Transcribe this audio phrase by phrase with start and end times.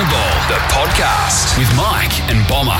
[0.00, 2.70] the Ball, the podcast with Mike and Bomber.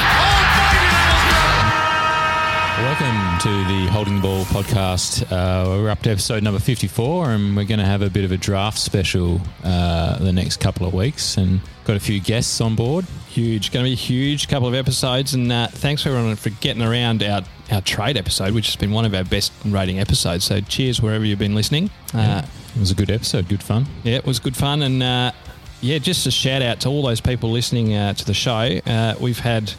[2.83, 5.31] Welcome to the Holding the Ball podcast.
[5.31, 8.33] Uh, we're up to episode number 54, and we're going to have a bit of
[8.33, 12.75] a draft special uh, the next couple of weeks, and got a few guests on
[12.75, 13.05] board.
[13.29, 16.83] Huge, going to be a huge couple of episodes, and uh, thanks everyone for getting
[16.83, 20.45] around our, our trade episode, which has been one of our best rating episodes.
[20.47, 21.91] So cheers wherever you've been listening.
[22.15, 23.85] Uh, It was a good episode, good fun.
[24.05, 25.33] Yeah, it was good fun, and uh,
[25.81, 28.81] yeah, just a shout out to all those people listening uh, to the show.
[28.87, 29.73] Uh, we've had,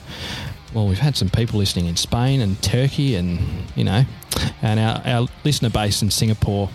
[0.73, 3.39] well, we've had some people listening in Spain and Turkey, and
[3.75, 4.03] you know,
[4.61, 6.69] and our, our listener base in Singapore.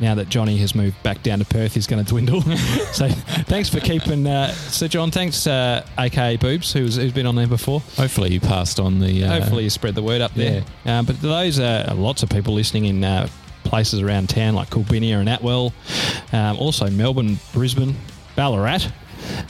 [0.00, 2.40] Now that Johnny has moved back down to Perth, is going to dwindle.
[2.92, 4.26] so thanks for keeping.
[4.26, 7.80] Uh, so John, thanks, uh, aka Boobs, who's, who's been on there before.
[7.96, 9.22] Hopefully, you passed on the.
[9.22, 10.64] Uh, Hopefully, you spread the word up there.
[10.84, 13.28] Uh, but those are lots of people listening in uh,
[13.62, 15.72] places around town like Coolbinia and Atwell,
[16.32, 17.94] um, also Melbourne, Brisbane,
[18.36, 18.88] Ballarat.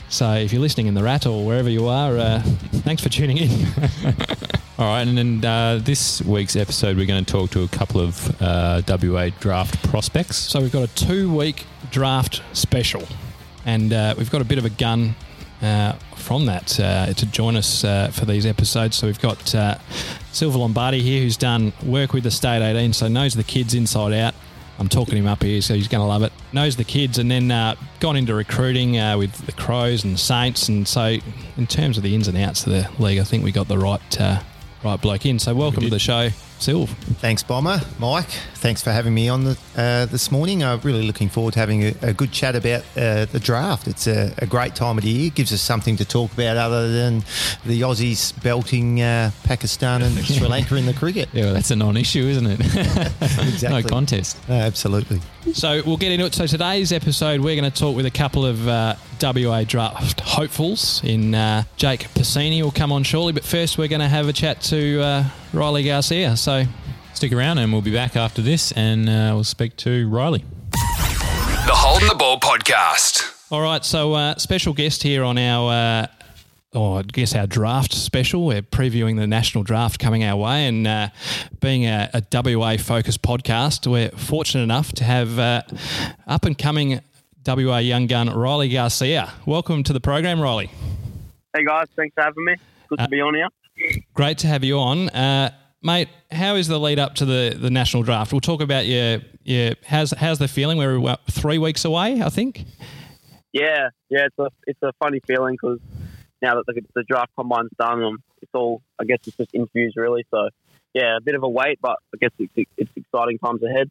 [0.09, 2.41] So if you're listening in the Rat or wherever you are, uh,
[2.83, 3.49] thanks for tuning in.
[4.77, 8.01] All right, and then uh, this week's episode, we're going to talk to a couple
[8.01, 10.37] of uh, WA draft prospects.
[10.37, 13.03] so we've got a two-week draft special,
[13.65, 15.15] and uh, we've got a bit of a gun.
[15.61, 18.95] Uh, from that uh, to join us uh, for these episodes.
[18.95, 19.77] So we've got uh,
[20.31, 24.13] Silv Lombardi here, who's done work with the State 18, so knows the kids inside
[24.13, 24.33] out.
[24.79, 26.33] I'm talking him up here, so he's going to love it.
[26.53, 30.67] Knows the kids, and then uh, gone into recruiting uh, with the Crows and Saints.
[30.67, 31.17] And so,
[31.55, 33.77] in terms of the ins and outs of the league, I think we got the
[33.77, 34.41] right uh,
[34.83, 35.39] right bloke in.
[35.39, 36.29] So, welcome to the show,
[36.61, 36.89] Silv.
[37.19, 37.81] Thanks, Bomber.
[37.97, 40.63] Mike, thanks for having me on the, uh, this morning.
[40.63, 43.87] I'm really looking forward to having a, a good chat about uh, the draft.
[43.87, 45.27] It's a, a great time of the year.
[45.27, 47.23] It gives us something to talk about other than
[47.65, 51.29] the Aussies belting uh, Pakistan and Sri Lanka in the cricket.
[51.33, 52.59] Yeah, well, that's a non-issue, isn't it?
[53.51, 53.81] Exactly.
[53.81, 54.37] no contest.
[54.47, 55.19] Uh, absolutely.
[55.53, 56.35] So we'll get into it.
[56.35, 61.01] So today's episode, we're going to talk with a couple of uh, WA draft hopefuls.
[61.03, 64.33] In uh, Jake Pasini will come on shortly, but first we're going to have a
[64.33, 66.35] chat to uh, Riley Garcia.
[66.37, 66.65] So
[67.13, 70.43] Stick around, and we'll be back after this, and uh, we'll speak to Riley.
[70.71, 73.45] The Holding the Ball podcast.
[73.51, 75.71] all right, so uh, special guest here on our.
[75.71, 76.07] Uh,
[76.73, 78.45] Oh, I guess our draft special.
[78.45, 81.09] We're previewing the national draft coming our way, and uh,
[81.59, 85.63] being a, a WA focused podcast, we're fortunate enough to have uh,
[86.27, 87.01] up and coming
[87.45, 89.33] WA young gun Riley Garcia.
[89.45, 90.71] Welcome to the program, Riley.
[91.53, 92.55] Hey guys, thanks for having me.
[92.87, 93.49] Good Uh, to be on here.
[94.13, 95.51] Great to have you on, uh,
[95.81, 96.09] mate.
[96.31, 98.33] How is the lead up to the, the national draft?
[98.33, 100.77] We'll talk about your your how's how's the feeling?
[100.77, 102.65] We're three weeks away, I think.
[103.53, 105.79] Yeah, yeah, it's a it's a funny feeling because
[106.41, 109.93] now that the, the draft combine's done, um, it's all I guess it's just interviews
[109.95, 110.25] really.
[110.29, 110.49] So
[110.93, 113.89] yeah, a bit of a wait, but I guess it's, it's exciting times ahead.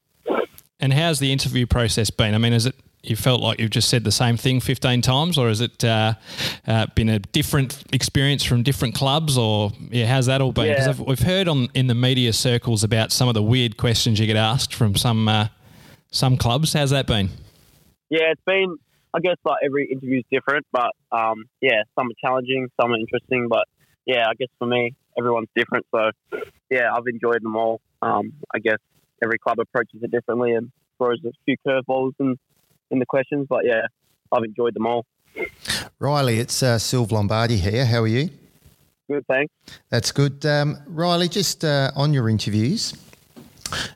[0.79, 2.35] And how's the interview process been?
[2.35, 5.39] I mean, is it you felt like you've just said the same thing fifteen times,
[5.39, 6.15] or has it uh,
[6.67, 10.69] uh, been a different experience from different clubs, or yeah, how's that all been?
[10.69, 11.05] Because Yeah.
[11.07, 14.37] we've heard on in the media circles about some of the weird questions you get
[14.37, 15.49] asked from some uh,
[16.11, 16.73] some clubs.
[16.75, 17.31] How's that been?
[18.11, 18.77] Yeah, it's been
[19.15, 22.99] I guess like every interview is different, but um, yeah, some are challenging, some are
[22.99, 23.65] interesting, but
[24.07, 25.87] yeah, I guess for me, everyone's different.
[25.95, 26.11] So
[26.71, 27.81] yeah, I've enjoyed them all.
[28.03, 28.79] Um, I guess
[29.23, 32.39] every club approaches it differently and throws a few curveballs in
[32.91, 33.87] in the questions, but yeah,
[34.33, 35.07] I've enjoyed them all.
[35.99, 37.87] Riley, it's uh, Silv Lombardi here.
[37.87, 38.31] How are you?
[39.09, 39.53] Good, thanks.
[39.91, 40.45] That's good.
[40.47, 42.95] Um, Riley, just uh, on your interviews,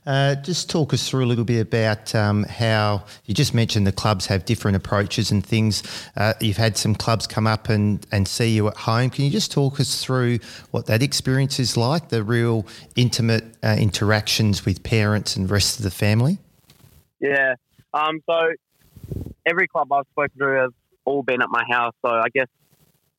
[0.07, 3.93] uh, just talk us through a little bit about um, how you just mentioned the
[3.93, 5.83] clubs have different approaches and things.
[6.17, 9.11] Uh, you've had some clubs come up and, and see you at home.
[9.11, 10.39] Can you just talk us through
[10.71, 12.67] what that experience is like, the real
[12.97, 16.39] intimate uh, interactions with parents and rest of the family?
[17.21, 17.55] Yeah.
[17.93, 18.53] Um, so
[19.47, 20.73] every club I've spoken to have
[21.05, 21.95] all been at my house.
[22.05, 22.47] So I guess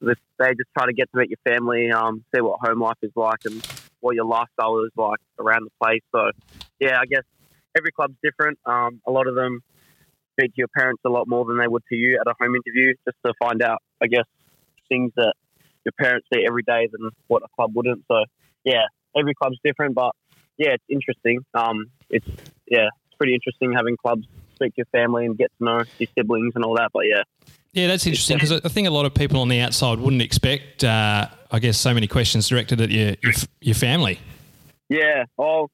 [0.01, 3.11] they just try to get to meet your family, um, see what home life is
[3.15, 3.65] like and
[4.01, 6.01] what your lifestyle is like around the place.
[6.13, 6.31] So
[6.79, 7.23] yeah, I guess
[7.77, 8.59] every club's different.
[8.65, 9.61] Um, a lot of them
[10.33, 12.55] speak to your parents a lot more than they would to you at a home
[12.55, 14.25] interview, just to find out, I guess,
[14.89, 15.33] things that
[15.85, 18.03] your parents see every day than what a club wouldn't.
[18.07, 18.25] So
[18.63, 18.83] yeah,
[19.17, 20.11] every club's different, but
[20.57, 21.45] yeah, it's interesting.
[21.53, 22.27] Um, it's
[22.67, 26.09] yeah, it's pretty interesting having clubs speak to your family and get to know your
[26.17, 26.91] siblings and all that.
[26.93, 27.23] But yeah,
[27.73, 30.83] Yeah, that's interesting because I think a lot of people on the outside wouldn't expect,
[30.83, 34.19] uh, I guess, so many questions directed at your your, your family.
[34.89, 35.25] yeah.
[35.37, 35.69] Well,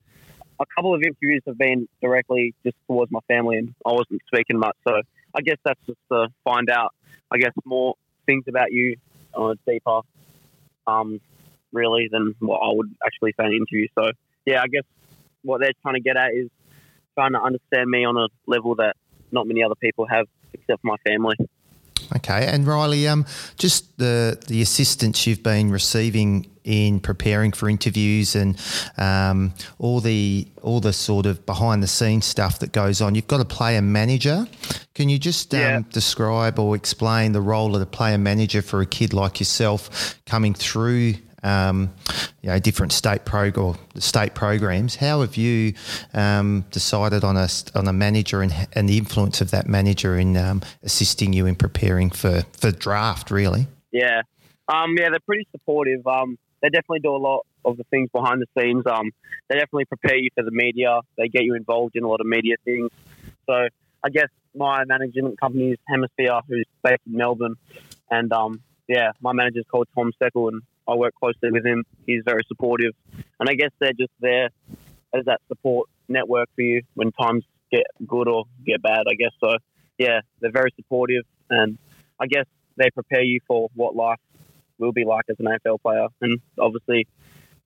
[0.60, 4.60] a couple of interviews have been directly just towards my family, and I wasn't speaking
[4.60, 4.76] much.
[4.88, 5.02] So
[5.34, 6.94] I guess that's just to find out,
[7.32, 7.96] I guess, more
[8.28, 8.98] things about you
[9.34, 10.02] on a deeper,
[10.86, 11.20] um,
[11.72, 13.88] really, than what I would actually say in an interview.
[13.98, 14.12] So
[14.46, 14.84] yeah, I guess
[15.44, 16.50] what they're trying to get at is
[17.16, 18.96] trying to understand me on a level that
[19.32, 21.36] not many other people have, except my family.
[22.16, 23.26] Okay, and Riley, um,
[23.58, 28.60] just the the assistance you've been receiving in preparing for interviews and
[28.98, 33.16] um, all the all the sort of behind the scenes stuff that goes on.
[33.16, 34.46] You've got a player manager.
[34.94, 35.82] Can you just um, Yeah.
[35.92, 40.54] describe or explain the role of the player manager for a kid like yourself coming
[40.54, 41.16] through?
[41.44, 41.94] Um,
[42.42, 44.96] you know, different state prog or state programs.
[44.96, 45.74] How have you
[46.14, 50.38] um, decided on a on a manager and, and the influence of that manager in
[50.38, 53.32] um, assisting you in preparing for for draft?
[53.32, 54.22] Really, Yeah.
[54.68, 56.06] Um, yeah, they're pretty supportive.
[56.08, 58.86] Um, they definitely do a lot of the things behind the scenes.
[58.86, 59.12] Um,
[59.50, 61.02] they definitely prepare you for the media.
[61.18, 62.90] They get you involved in a lot of media things.
[63.48, 63.68] So
[64.04, 67.56] I guess my management company is Hemisphere, who's based in Melbourne.
[68.10, 71.84] And um, yeah, my manager's called Tom Steckle, and I work closely with him.
[72.06, 72.94] He's very supportive.
[73.40, 74.50] And I guess they're just there
[75.14, 79.32] as that support network for you when times get good or get bad, I guess.
[79.40, 79.58] So
[79.98, 81.24] yeah, they're very supportive.
[81.50, 81.78] And
[82.20, 82.46] I guess
[82.78, 84.20] they prepare you for what life
[84.78, 86.08] will be like as an AFL player.
[86.22, 87.08] And obviously,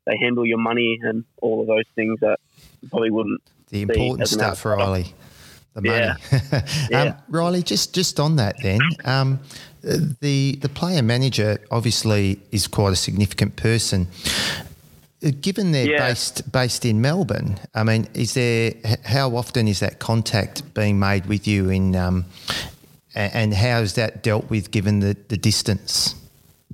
[0.06, 2.39] they handle your money and all of those things that
[2.81, 3.41] you probably wouldn't.
[3.69, 4.75] the important stuff, outsider.
[4.75, 5.13] Riley.
[5.75, 6.00] The money.
[6.00, 6.62] Yeah.
[6.89, 7.01] Yeah.
[7.01, 9.39] um, Riley, just just on that then, um,
[10.22, 14.07] the the player manager obviously is quite a significant person.
[15.24, 16.07] Uh, Given they're Yeah.
[16.10, 18.74] based based in Melbourne, I mean, is there
[19.06, 22.25] how often is that contact being made with you in, um,
[23.13, 26.16] and how is that dealt with given the, the distance?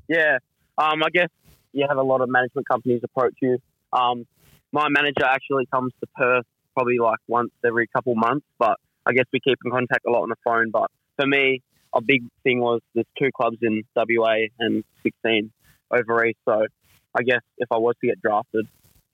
[0.08, 0.38] Yeah,
[0.78, 1.30] um, I guess
[1.74, 3.58] you have a lot of management companies approach you.
[3.94, 4.26] Um,
[4.72, 8.78] my manager actually comes to Perth probably like once every couple months, but
[9.12, 10.72] I guess we keep in contact a lot on the phone.
[10.72, 11.62] But for me,
[11.94, 15.52] a big thing was there's two clubs in WA and 16
[15.92, 16.40] over east.
[16.48, 16.66] So
[17.14, 18.68] I guess if I was to get drafted,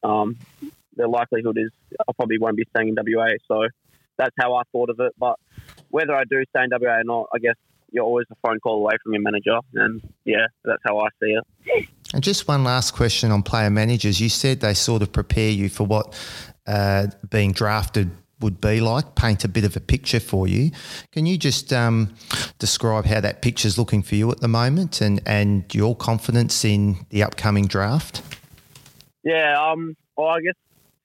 [0.03, 0.37] um,
[0.95, 3.29] the likelihood is I probably won't be staying in WA.
[3.47, 3.67] So
[4.17, 5.13] that's how I thought of it.
[5.17, 5.35] But
[5.89, 7.55] whether I do stay in WA or not, I guess
[7.91, 9.57] you're always a phone call away from your manager.
[9.73, 11.87] And yeah, that's how I see it.
[12.13, 14.21] And just one last question on player managers.
[14.21, 16.13] You said they sort of prepare you for what
[16.67, 20.71] uh, being drafted would be like, paint a bit of a picture for you.
[21.11, 22.13] Can you just um,
[22.59, 27.05] describe how that picture's looking for you at the moment and, and your confidence in
[27.09, 28.21] the upcoming draft?
[29.23, 30.55] Yeah, um, well, I guess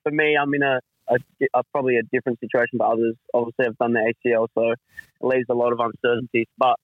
[0.03, 1.17] for me, I'm in a, a,
[1.55, 3.17] a probably a different situation to others.
[3.33, 4.79] Obviously, I've done the ACL, so it
[5.21, 6.47] leaves a lot of uncertainties.
[6.59, 6.77] But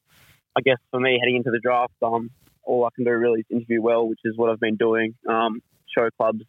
[0.56, 2.30] I guess for me, heading into the draft, um,
[2.64, 5.14] all I can do really is interview well, which is what I've been doing.
[5.28, 5.62] Um,
[5.96, 6.42] show clubs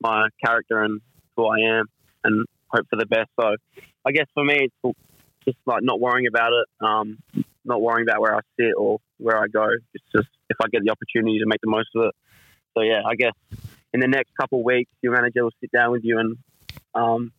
[0.00, 1.00] my character and
[1.36, 1.86] who I am,
[2.22, 3.30] and hope for the best.
[3.40, 3.56] So
[4.04, 4.98] I guess for me, it's
[5.44, 7.18] just like not worrying about it, um,
[7.64, 9.68] not worrying about where I sit or where I go.
[9.92, 12.14] It's just if I get the opportunity to make the most of it.
[12.76, 13.34] So yeah, I guess
[13.92, 16.36] in the next couple of weeks, your manager will sit down with you and
[16.94, 17.32] um,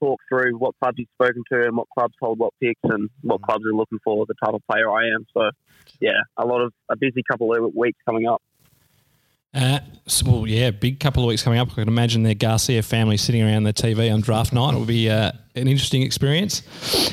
[0.00, 3.42] talk through what clubs you've spoken to and what clubs hold what picks and what
[3.42, 5.26] clubs are looking for the type of player I am.
[5.34, 5.50] So
[6.00, 8.42] yeah, a lot of a busy couple of weeks coming up.
[9.56, 11.70] Uh, so, well, yeah, big couple of weeks coming up.
[11.72, 14.74] I can imagine the Garcia family sitting around the TV on draft night.
[14.74, 16.62] It will be uh, an interesting experience.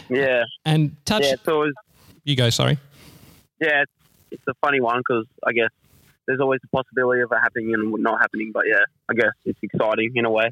[0.09, 1.35] Yeah, And touch, yeah.
[1.45, 1.77] It's,
[2.25, 2.49] you go.
[2.49, 2.77] Sorry.
[3.59, 3.91] yeah, it's,
[4.31, 5.69] it's a funny one because I guess
[6.27, 8.51] there's always the possibility of it happening and not happening.
[8.53, 10.51] But yeah, I guess it's exciting in a way.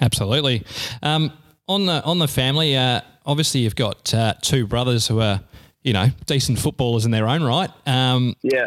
[0.00, 0.64] Absolutely.
[1.02, 1.32] Um,
[1.68, 5.40] on the on the family, uh, obviously you've got uh, two brothers who are,
[5.82, 7.70] you know, decent footballers in their own right.
[7.86, 8.66] Um, Yeah.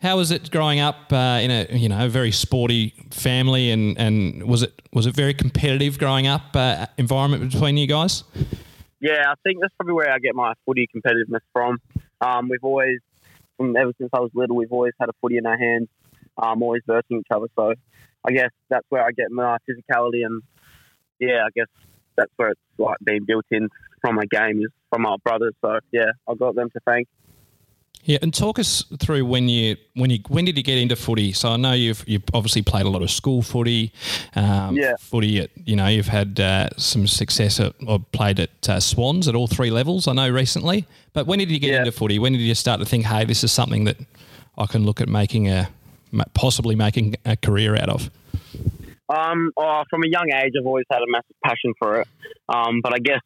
[0.00, 4.44] How was it growing up uh, in a you know very sporty family, and, and
[4.44, 8.24] was it was it very competitive growing up uh, environment between you guys?
[9.00, 11.78] Yeah, I think that's probably where I get my footy competitiveness from.
[12.20, 12.98] Um, we've always,
[13.56, 15.88] from ever since I was little, we've always had a footy in our hands,
[16.36, 17.46] um, always versing each other.
[17.56, 17.72] So
[18.26, 20.42] I guess that's where I get my physicality, and
[21.18, 21.68] yeah, I guess
[22.16, 23.68] that's where it's like being built in
[24.00, 25.54] from my game is from my brothers.
[25.62, 27.06] So yeah, I've got them to thank.
[28.04, 31.32] Yeah, and talk us through when you when you when did you get into footy?
[31.32, 33.92] So I know you've you've obviously played a lot of school footy,
[34.34, 34.94] um, Yeah.
[34.98, 35.38] footy.
[35.40, 39.34] At, you know, you've had uh, some success at, or played at uh, Swans at
[39.34, 40.08] all three levels.
[40.08, 41.78] I know recently, but when did you get Yeah.
[41.80, 42.18] into footy?
[42.18, 43.98] When did you start to think, hey, this is something that
[44.56, 45.68] I can look at making a
[46.34, 48.10] possibly making a career out of?
[49.10, 52.08] Um, oh, from a young age, I've always had a massive passion for it.
[52.48, 53.20] Um, but I guess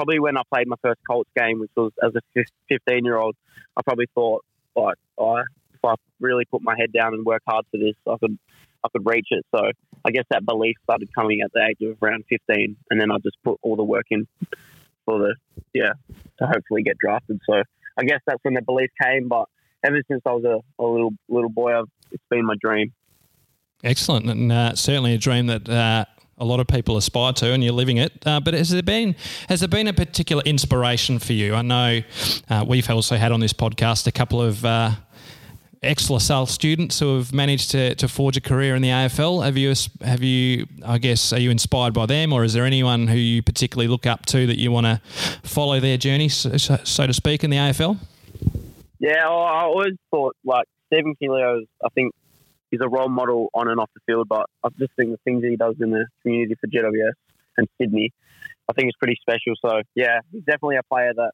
[0.00, 3.36] probably when I played my first Colts game, which was as a 15 year old,
[3.76, 4.42] I probably thought,
[4.74, 8.16] like, oh, if I really put my head down and work hard for this, I
[8.18, 8.38] could,
[8.82, 9.44] I could reach it.
[9.54, 9.60] So
[10.02, 13.18] I guess that belief started coming at the age of around 15, and then I
[13.18, 14.26] just put all the work in
[15.04, 15.34] for the,
[15.74, 15.92] yeah,
[16.38, 17.38] to hopefully get drafted.
[17.44, 17.62] So
[17.98, 19.28] I guess that's when the belief came.
[19.28, 19.48] But
[19.84, 22.94] ever since I was a, a little little boy, I've, it's been my dream.
[23.84, 26.06] Excellent, and uh, certainly a dream that uh,
[26.40, 28.12] a lot of people aspire to, and you're living it.
[28.26, 29.14] Uh, but has there been
[29.48, 31.54] has there been a particular inspiration for you?
[31.54, 32.00] I know
[32.48, 34.92] uh, we've also had on this podcast a couple of uh,
[35.82, 39.44] ex LaSalle students who have managed to, to forge a career in the AFL.
[39.44, 43.06] Have you have you I guess are you inspired by them, or is there anyone
[43.06, 45.00] who you particularly look up to that you want to
[45.42, 47.98] follow their journey, so, so to speak, in the AFL?
[48.98, 52.12] Yeah, I always thought like Stephen Coniglio, I think
[52.70, 55.44] he's a role model on and off the field, but I just think the things
[55.44, 57.12] he does in the community for GWS
[57.56, 58.12] and Sydney,
[58.68, 59.54] I think is pretty special.
[59.64, 61.32] So yeah, he's definitely a player that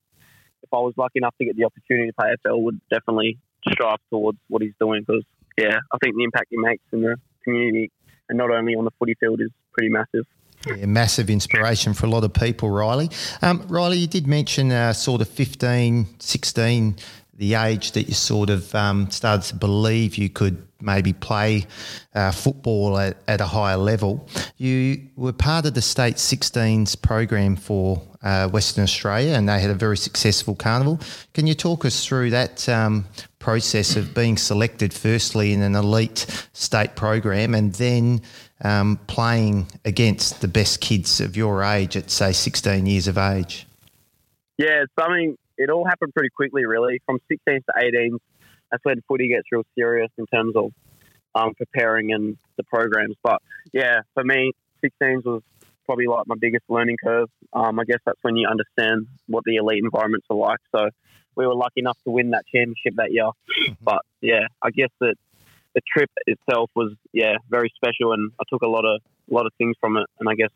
[0.62, 3.38] if I was lucky enough to get the opportunity to play AFL, would definitely
[3.69, 5.25] strive towards what he's doing because
[5.59, 7.90] yeah, I think the impact he makes in the community
[8.28, 10.26] and not only on the footy field is pretty massive.
[10.66, 13.11] Yeah, massive inspiration for a lot of people, Riley.
[13.40, 16.97] Um, Riley, you did mention uh, sort of 15, 16
[17.37, 21.66] the age that you sort of um, started to believe you could maybe play
[22.14, 24.28] uh, football at, at, a higher level.
[24.57, 29.71] You were part of the state 16s program for uh, Western Australia, and they had
[29.71, 31.00] a very successful carnival.
[31.35, 33.07] Can you talk us through that um,
[33.38, 38.21] process of being selected, firstly, in an elite state program, and then
[38.62, 43.66] um, playing against the best kids of your age at, say, 16 years of age?
[44.59, 47.00] Yeah, it's something it all happened pretty quickly, really.
[47.06, 48.18] From 16s to 18s,
[48.70, 50.72] that's when footy gets real serious in terms of
[51.34, 53.14] um, preparing and the programs.
[53.22, 53.40] But
[53.72, 54.52] yeah, for me,
[54.84, 55.42] 16s was
[55.84, 57.28] probably like my biggest learning curve.
[57.52, 60.58] Um, I guess that's when you understand what the elite environments are like.
[60.75, 60.88] So
[61.36, 63.25] we were lucky enough to win that championship that year.
[63.25, 63.72] Mm-hmm.
[63.82, 65.14] But yeah, I guess that
[65.75, 69.46] the trip itself was yeah very special, and I took a lot of a lot
[69.46, 70.50] of things from it, and I guess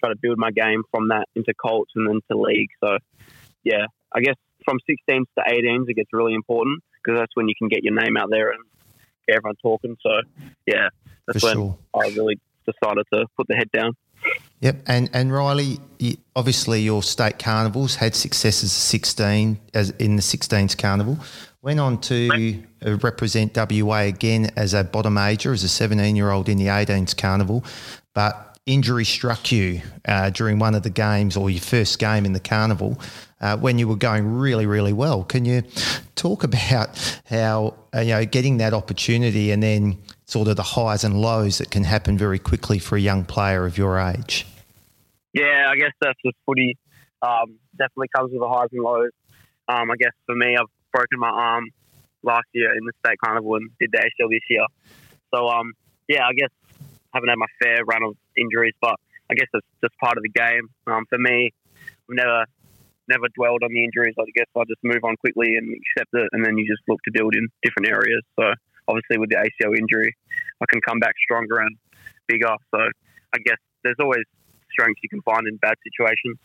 [0.00, 2.70] try to build my game from that into Colts and then to league.
[2.82, 2.98] So
[3.64, 7.54] yeah, I guess from 16s to 18s, it gets really important because that's when you
[7.58, 8.62] can get your name out there and
[9.26, 9.96] get everyone talking.
[10.02, 10.10] So,
[10.66, 10.88] yeah,
[11.26, 11.78] that's For when sure.
[11.94, 13.94] I really decided to put the head down.
[14.60, 15.78] Yep, and and Riley,
[16.36, 21.18] obviously your state carnivals had successes as 16 as in the 16s carnival.
[21.62, 26.50] Went on to uh, represent WA again as a bottom-ager as a 17 year old
[26.50, 27.64] in the 18s carnival,
[28.14, 32.32] but injury struck you uh, during one of the games or your first game in
[32.32, 33.00] the carnival
[33.40, 35.24] uh, when you were going really, really well.
[35.24, 35.62] Can you
[36.14, 41.04] talk about how uh, you know getting that opportunity and then sort of the highs
[41.04, 44.46] and lows that can happen very quickly for a young player of your age?
[45.32, 46.76] Yeah, I guess that's just footy.
[47.22, 49.10] Um, definitely comes with the highs and lows.
[49.68, 51.64] Um, I guess for me, I've broken my arm
[52.22, 54.66] last year in the state carnival and did the ACL this year.
[55.32, 55.72] So um,
[56.08, 56.50] yeah, I guess
[57.12, 58.96] haven't had my fair run of injuries, but
[59.30, 60.68] I guess it's just part of the game.
[60.86, 61.52] Um, for me,
[62.08, 62.44] I've never
[63.08, 64.14] never dwelled on the injuries.
[64.18, 67.00] I guess I just move on quickly and accept it, and then you just look
[67.04, 68.22] to build in different areas.
[68.38, 68.52] So
[68.88, 70.14] obviously, with the ACL injury,
[70.60, 71.76] I can come back stronger and
[72.26, 72.54] bigger.
[72.70, 72.78] So
[73.34, 74.24] I guess there's always
[74.70, 76.38] strengths you can find in bad situations.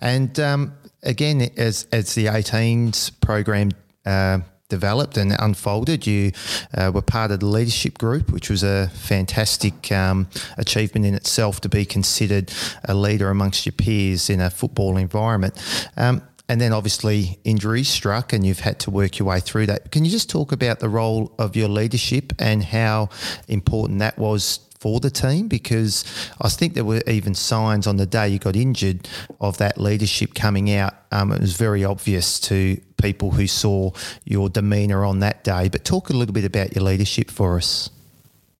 [0.00, 3.70] And um, again, as as the 18s program
[4.06, 4.40] uh,
[4.72, 6.06] developed and unfolded.
[6.06, 6.32] You
[6.72, 11.60] uh, were part of the leadership group, which was a fantastic um, achievement in itself
[11.60, 12.50] to be considered
[12.84, 15.54] a leader amongst your peers in a football environment.
[15.98, 19.90] Um, and then obviously injuries struck and you've had to work your way through that.
[19.92, 23.10] Can you just talk about the role of your leadership and how
[23.48, 25.46] important that was for the team?
[25.46, 26.04] Because
[26.40, 29.08] I think there were even signs on the day you got injured
[29.40, 30.94] of that leadership coming out.
[31.12, 33.92] Um, it was very obvious to people who saw
[34.24, 35.68] your demeanour on that day.
[35.68, 37.90] But talk a little bit about your leadership for us.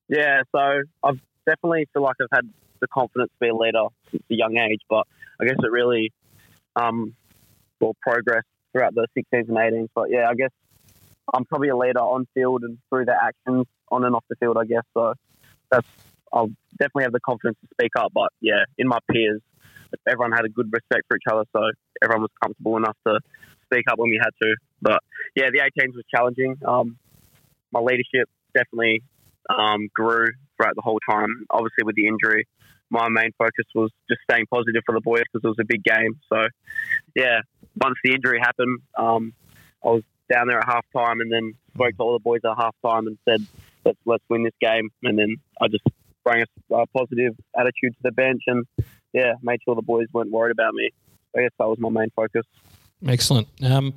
[0.07, 2.49] Yeah, so I've definitely feel like I've had
[2.81, 5.09] the confidence to be a leader since a young age, but
[5.41, 6.13] I guess it really
[6.77, 7.17] um,
[8.01, 9.89] progress throughout the 16s and 18s.
[9.93, 10.51] But yeah, I guess
[11.35, 14.57] I'm probably a leader on field and through the actions on and off the field,
[14.57, 14.85] I guess.
[14.95, 15.15] So
[15.73, 15.89] that's
[16.33, 18.13] I'll definitely have the confidence to speak up.
[18.15, 19.41] But yeah, in my peers,
[20.09, 21.71] everyone had a good respect for each other, so
[22.03, 23.21] everyone was comfortable enough to
[23.67, 24.57] speak up when we had to.
[24.81, 25.01] But
[25.35, 26.57] yeah, the 18s was challenging.
[26.67, 26.99] Um,
[27.73, 29.03] my leadership definitely
[29.49, 31.47] um, grew throughout the whole time.
[31.51, 32.47] Obviously, with the injury,
[32.91, 35.83] my main focus was just staying positive for the boys because it was a big
[35.83, 36.21] game.
[36.31, 36.47] So
[37.17, 37.41] yeah,
[37.77, 39.33] once the injury happened, um,
[39.85, 42.57] I was down there at half time and then spoke to all the boys at
[42.57, 43.41] half time and said,
[43.85, 44.91] let's, let's win this game.
[45.03, 45.85] And then I just
[46.25, 48.67] bring a, a positive attitude to the bench and
[49.13, 50.91] yeah, made sure the boys weren't worried about me.
[51.37, 52.45] I guess that was my main focus.
[53.07, 53.49] Excellent.
[53.63, 53.95] Um,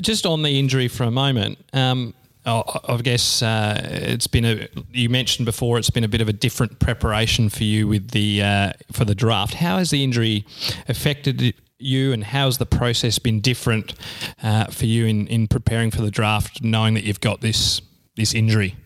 [0.00, 1.58] just on the injury for a moment.
[1.72, 2.14] Um,
[2.44, 4.68] I guess uh, it's been a.
[4.92, 8.42] You mentioned before it's been a bit of a different preparation for you with the
[8.42, 9.54] uh, for the draft.
[9.54, 10.46] How has the injury
[10.88, 13.94] affected you, and how's the process been different
[14.42, 17.82] uh, for you in, in preparing for the draft, knowing that you've got this
[18.16, 18.76] this injury?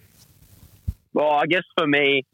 [1.14, 2.24] Well, I guess for me,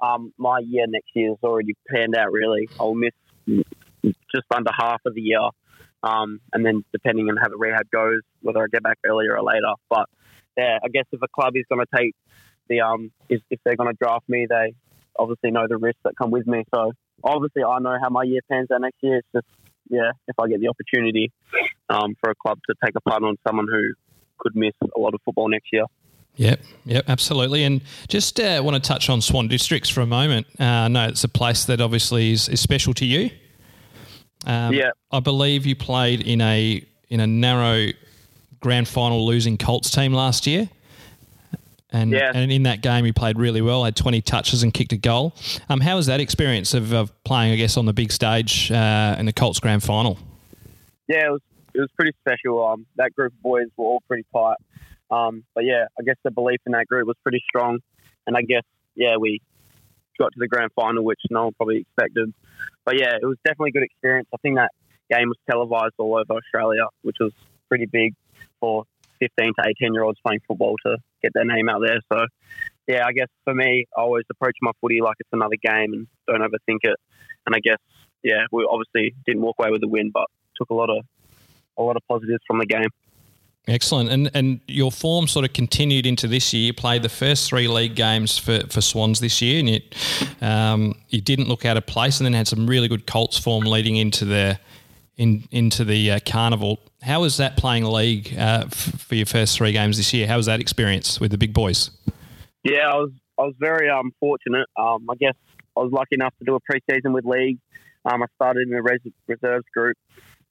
[0.00, 2.32] um, my year next year has already planned out.
[2.32, 3.12] Really, I'll miss
[3.46, 5.48] just under half of the year,
[6.02, 9.42] um, and then depending on how the rehab goes, whether I get back earlier or
[9.42, 9.72] later.
[9.88, 10.08] But
[10.56, 12.14] yeah, I guess if a club is going to take
[12.68, 14.74] the um, if, if they're going to draft me, they
[15.18, 16.64] obviously know the risks that come with me.
[16.74, 16.92] So
[17.24, 19.18] obviously, I know how my year pans out next year.
[19.18, 19.46] It's just
[19.90, 21.32] yeah, if I get the opportunity
[21.88, 23.94] um, for a club to take a punt on someone who
[24.38, 25.84] could miss a lot of football next year.
[26.38, 27.64] Yep, yep, absolutely.
[27.64, 30.46] And just uh, want to touch on Swan Districts for a moment.
[30.58, 33.30] Uh, no, it's a place that obviously is, is special to you.
[34.46, 34.90] Um, Yeah.
[35.10, 37.88] I believe you played in a in a narrow
[38.60, 40.68] grand final losing Colts team last year.
[41.90, 42.30] And, Yeah.
[42.34, 45.34] and in that game, you played really well, had 20 touches and kicked a goal.
[45.70, 49.16] Um, how was that experience of, of playing, I guess, on the big stage uh,
[49.18, 50.18] in the Colts grand final?
[51.08, 51.40] yeah, it was
[51.74, 52.64] it was pretty special.
[52.66, 54.56] Um, that group of boys were all pretty tight.
[55.10, 57.78] Um, but yeah, I guess the belief in that group was pretty strong,
[58.26, 58.62] and I guess
[58.94, 59.40] yeah, we
[60.18, 62.32] got to the grand final, which no one probably expected.
[62.84, 64.28] But yeah, it was definitely a good experience.
[64.34, 64.70] I think that
[65.10, 67.32] game was televised all over Australia, which was
[67.68, 68.14] pretty big
[68.60, 68.84] for
[69.20, 72.00] 15 to 18 year olds playing football to get their name out there.
[72.12, 72.26] So
[72.86, 76.06] yeah, I guess for me, I always approach my footy like it's another game and
[76.26, 76.96] don't overthink it.
[77.46, 77.78] And I guess
[78.22, 81.04] yeah, we obviously didn't walk away with the win, but took a lot of
[81.76, 82.88] a lot of positives from the game.
[83.68, 84.08] Excellent.
[84.10, 86.64] And and your form sort of continued into this year.
[86.64, 89.80] You played the first three league games for, for Swans this year, and you,
[90.40, 93.64] um, you didn't look out of place, and then had some really good Colts form
[93.64, 94.58] leading into the
[95.18, 96.80] in into the uh, carnival.
[97.02, 100.26] How was that playing league uh, f- for your first three games this year?
[100.26, 101.90] How was that experience with the big boys?
[102.64, 104.66] Yeah, I was I was very um, fortunate.
[104.78, 105.34] Um, I guess
[105.76, 107.58] I was lucky enough to do a preseason with league.
[108.06, 109.98] Um, I started in the res- reserves group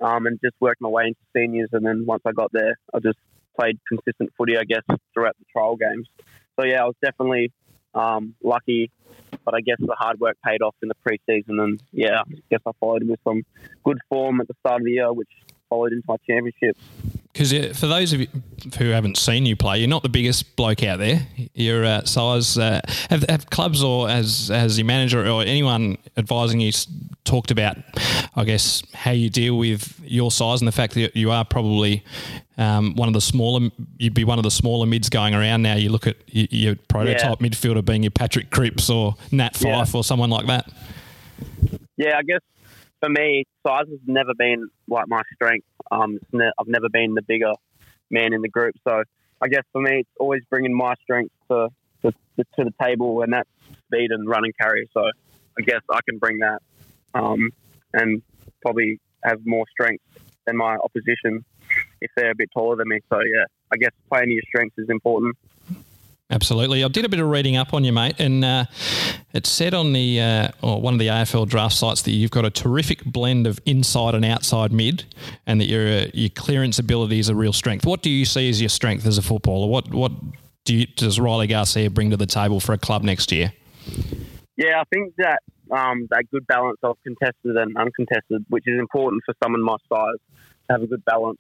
[0.02, 1.70] um, and just worked my way into seniors.
[1.72, 3.18] And then once I got there, I just
[3.60, 6.08] played consistent footy, I guess, throughout the trial games.
[6.60, 7.52] So yeah, I was definitely
[7.94, 8.92] um, lucky,
[9.44, 11.62] but I guess the hard work paid off in the preseason.
[11.62, 13.44] And yeah, I guess I followed with some
[13.84, 15.30] good form at the start of the year, which
[15.70, 16.78] followed into my championship.
[17.32, 18.28] Because for those of you
[18.80, 21.28] who haven't seen you play, you're not the biggest bloke out there.
[21.54, 22.58] Your uh, size.
[22.58, 26.72] Uh, have, have clubs or as as your manager or anyone advising you
[27.26, 27.78] talked about,
[28.36, 32.04] I guess, how you deal with your size and the fact that you are probably
[32.58, 33.70] um, one of the smaller.
[34.00, 35.76] You'd be one of the smaller mids going around now.
[35.76, 39.84] You look at your prototype midfielder being your Patrick Cripps or Nat Yeah.
[39.84, 40.72] Fyfe or someone like that.
[41.98, 42.42] Yeah, I guess
[43.00, 45.68] for me, size has never been like my strength.
[45.92, 47.54] Um, ne- I've never been the bigger
[48.10, 49.04] man in the group, so
[49.42, 51.70] I guess for me, it's always bringing my strength to
[52.04, 53.50] to, to, the table, and that's
[53.88, 54.88] speed and run and carry.
[54.94, 56.62] So I guess I can bring that,
[57.14, 57.50] um,
[57.94, 58.22] and
[58.62, 60.04] probably have more strength
[60.46, 61.44] than my opposition
[62.02, 63.00] if they're a bit taller than me.
[63.12, 65.36] So yeah, I guess playing your strengths is important.
[66.30, 66.84] Absolutely.
[66.84, 68.66] I did a bit of reading up on you, mate, and uh,
[69.34, 72.44] it said on the uh, or one of the AFL draft sites that you've got
[72.44, 75.06] a terrific blend of inside and outside mid,
[75.46, 77.86] and that your uh, your clearance ability is a real strength.
[77.86, 79.68] What do you see as your strength as a footballer?
[79.68, 80.12] What what
[80.66, 83.54] do you, does Riley Garcia bring to the table for a club next year?
[84.58, 85.40] Yeah, I think that
[85.72, 90.18] um, that good balance of contested and uncontested, which is important for someone my size,
[90.68, 91.40] to have a good balance.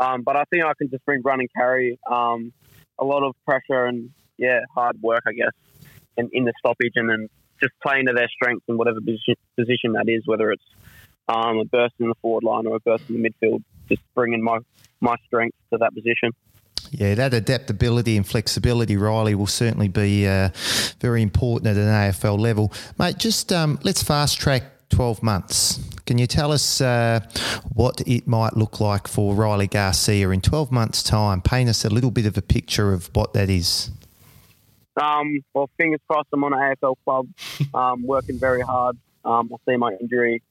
[0.00, 2.52] Um, but I think I can just bring run and carry, um,
[2.98, 5.52] a lot of pressure and yeah, hard work, I guess,
[6.16, 7.28] in, in the stoppage and then
[7.60, 10.64] just playing to their strengths in whatever position, that is, whether it's
[11.28, 14.42] um, a burst in the forward line or a burst in the midfield, just bringing
[14.42, 14.58] my
[15.00, 16.32] my strength to that position.
[16.90, 20.50] Yeah, that adaptability and flexibility, Riley, will certainly be uh,
[21.00, 22.72] very important at an AFL level.
[22.98, 25.80] Mate, just um, let's fast track 12 months.
[26.06, 27.20] Can you tell us uh,
[27.74, 31.42] what it might look like for Riley Garcia in 12 months' time?
[31.42, 33.90] Paint us a little bit of a picture of what that is.
[35.00, 37.28] Um, well, fingers crossed, I'm on an AFL club,
[37.74, 38.96] um, working very hard.
[39.24, 40.42] Um, I'll see my injury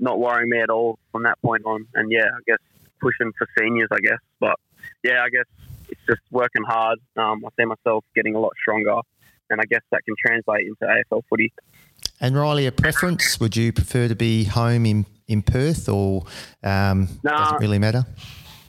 [0.00, 1.86] not worrying me at all from that point on.
[1.94, 2.58] And yeah, I guess
[3.00, 4.18] pushing for seniors, I guess.
[4.40, 4.56] But
[5.04, 5.44] yeah, I guess
[5.88, 6.98] it's just working hard.
[7.16, 9.00] Um, I see myself getting a lot stronger,
[9.50, 11.52] and I guess that can translate into AFL footy.
[12.20, 13.40] And Riley, a preference?
[13.40, 16.24] Would you prefer to be home in, in Perth or
[16.62, 17.38] um, Nah.
[17.38, 18.04] doesn't really matter?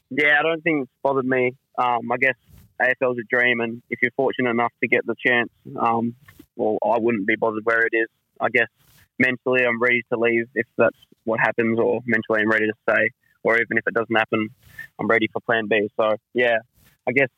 [0.09, 1.55] Yeah, I don't think it's bothered me.
[1.77, 2.35] Um, I guess
[2.81, 6.15] AFL's a dream, and if you're fortunate enough to get the chance, um,
[6.55, 8.07] well, I wouldn't be bothered where it is.
[8.39, 8.67] I guess
[9.19, 13.09] mentally, I'm ready to leave if that's what happens, or mentally, I'm ready to stay,
[13.43, 14.47] or even if it doesn't happen,
[14.99, 15.89] I'm ready for Plan B.
[15.99, 16.57] So, yeah,
[17.07, 17.29] I guess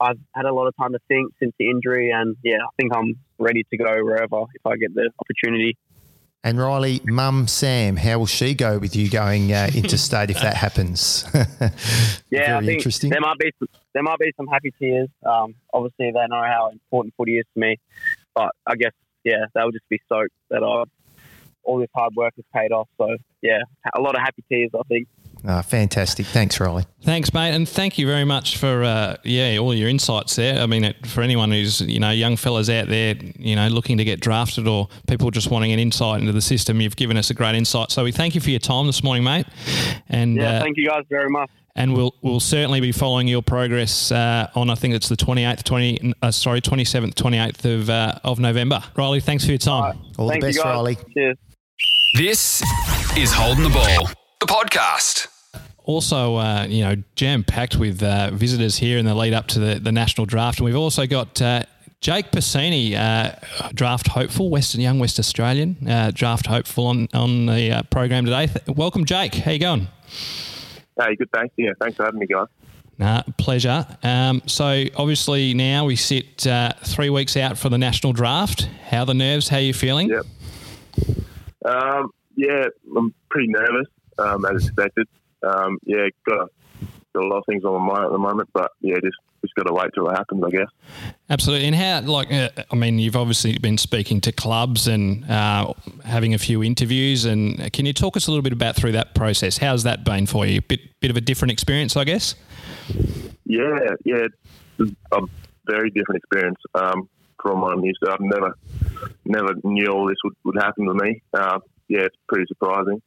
[0.00, 2.94] I've had a lot of time to think since the injury, and yeah, I think
[2.94, 5.76] I'm ready to go wherever if I get the opportunity.
[6.42, 10.56] And Riley, mum Sam, how will she go with you going uh, interstate if that
[10.56, 11.24] happens?
[12.30, 13.10] Yeah, Very I think interesting.
[13.10, 15.08] there might be some, there might be some happy tears.
[15.26, 17.76] Um, obviously, they know how important footy is to me.
[18.36, 18.92] but I guess
[19.24, 20.84] yeah, they'll just be stoked that I
[21.64, 22.88] all this hard work has paid off.
[22.98, 23.58] So yeah,
[23.94, 25.08] a lot of happy tears, I think.
[25.46, 26.26] Ah, fantastic.
[26.26, 26.84] Thanks, Riley.
[27.02, 30.60] Thanks, mate, and thank you very much for uh, yeah all your insights there.
[30.60, 33.96] I mean, it, for anyone who's you know young fellas out there, you know, looking
[33.98, 37.30] to get drafted or people just wanting an insight into the system, you've given us
[37.30, 37.90] a great insight.
[37.90, 39.46] So we thank you for your time this morning, mate.
[40.10, 41.48] And Yeah, uh, thank you guys very much.
[41.74, 45.44] and we'll we'll certainly be following your progress uh, on I think it's the twenty
[45.44, 48.82] eighth, twenty uh, sorry twenty seventh, twenty eighth of uh, of November.
[48.94, 49.98] Riley, thanks for your time.
[50.18, 50.74] All Thank the you best, guys.
[50.74, 50.98] Riley.
[51.16, 51.36] Cheers.
[52.16, 52.62] This
[53.16, 55.28] is Holding the Ball, the podcast.
[55.84, 59.58] also, uh, you know, jam packed with uh, visitors here in the lead up to
[59.58, 60.58] the, the national draft.
[60.58, 61.64] And we've also got uh,
[62.00, 63.32] Jake Pasini, uh,
[63.74, 68.46] draft hopeful, Western Young West Australian, uh, draft hopeful on, on the uh, program today.
[68.46, 69.34] Th- welcome, Jake.
[69.34, 69.88] How you going?
[70.98, 71.30] Hey, good.
[71.32, 71.54] Thanks.
[71.56, 72.46] Yeah, thanks for having me, guys.
[72.98, 73.86] Nah, pleasure.
[74.02, 78.68] Um, so obviously now we sit uh, three weeks out for the national draft.
[78.88, 79.48] How are the nerves?
[79.48, 80.10] How are you feeling?
[80.10, 80.26] Yep.
[81.64, 83.86] Um, yeah, I'm pretty nervous,
[84.20, 85.08] um, as expected.
[85.42, 86.48] Um, yeah, got a,
[87.14, 89.54] got a lot of things on my mind at the moment, but yeah, just just
[89.54, 90.68] got to wait till it happens, I guess.
[91.30, 91.66] Absolutely.
[91.66, 95.72] And how, like, uh, I mean, you've obviously been speaking to clubs and uh,
[96.04, 97.24] having a few interviews.
[97.24, 99.56] And can you talk us a little bit about through that process?
[99.58, 100.60] How's that been for you?
[100.60, 102.34] Bit, bit of a different experience, I guess.
[103.46, 104.26] Yeah, yeah,
[105.12, 105.20] a
[105.66, 107.08] very different experience um,
[107.42, 108.12] from what I'm used to.
[108.12, 108.54] I've never,
[109.24, 111.22] never knew all this would, would happen to me.
[111.32, 113.00] Uh, yeah, it's pretty surprising.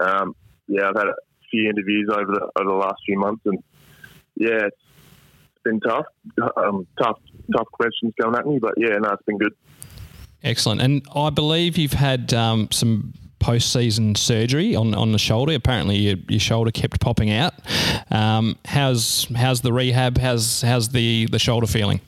[0.00, 0.34] Um,
[0.70, 1.14] yeah, I've had a
[1.50, 3.58] few interviews over the over the last few months, and
[4.36, 4.76] yeah, it's
[5.64, 6.06] been tough,
[6.56, 7.18] um, tough,
[7.54, 8.58] tough questions coming at me.
[8.58, 9.52] But yeah, no, it's been good.
[10.42, 10.80] Excellent.
[10.80, 15.54] And I believe you've had um, some post-season surgery on, on the shoulder.
[15.54, 17.54] Apparently, your, your shoulder kept popping out.
[18.10, 20.18] Um, how's how's the rehab?
[20.18, 22.00] How's how's the, the shoulder feeling?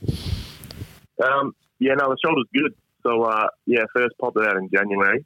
[1.23, 2.75] Um, yeah, no, the shoulder's good.
[3.03, 5.25] So uh, yeah, first popped it out in January,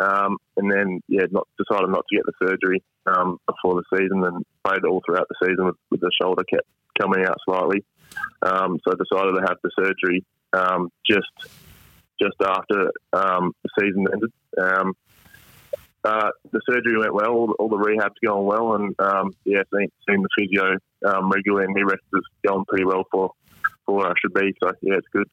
[0.00, 4.24] um, and then yeah, not decided not to get the surgery um, before the season,
[4.24, 6.66] and played all throughout the season with, with the shoulder kept
[7.00, 7.84] coming out slightly.
[8.42, 11.30] Um, so I decided to have the surgery um, just
[12.20, 14.32] just after um, the season ended.
[14.60, 14.94] Um,
[16.04, 17.30] uh, the surgery went well.
[17.30, 18.94] All the, all the rehab's going well, and
[19.44, 20.76] yeah, seeing, seeing the physio
[21.28, 23.32] regularly and he rest is going pretty well for
[23.84, 24.54] for where I should be.
[24.62, 25.28] So yeah, it's good.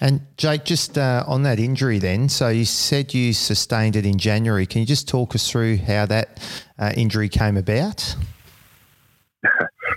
[0.00, 4.16] And Jake, just uh, on that injury, then, so you said you sustained it in
[4.18, 4.64] January.
[4.66, 6.40] Can you just talk us through how that
[6.78, 8.14] uh, injury came about?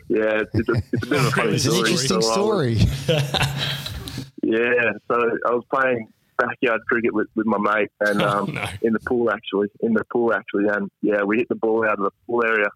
[0.07, 1.89] Yeah, it's, it's, a, it's a bit of a funny It's an story.
[1.91, 2.77] interesting So I was- story.
[4.43, 5.15] Yeah, so
[5.47, 8.65] I was playing backyard cricket with, with my mate and um, no.
[8.81, 11.99] in the pool actually, in the pool actually, and yeah, we hit the ball out
[11.99, 12.67] of the pool area,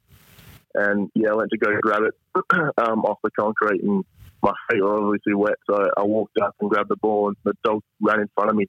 [0.75, 2.13] and yeah, I went to go grab it
[2.77, 4.05] um, off the concrete, and
[4.45, 7.53] my feet were obviously wet, so I walked up and grabbed the ball, and the
[7.63, 8.67] dog ran in front of me,